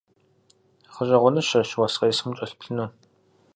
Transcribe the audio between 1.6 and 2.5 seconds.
уэс къесым